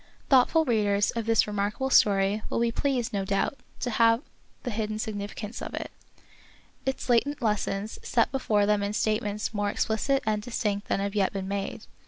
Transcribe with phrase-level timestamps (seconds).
[0.29, 4.23] Thoughtful readers of this remarkable story will be pleased, no doubt, to have
[4.63, 5.91] the hidden significance of it,
[6.87, 11.31] its latent lessons, set before them in statements more explicit and distinct than have yet
[11.33, 11.85] been made.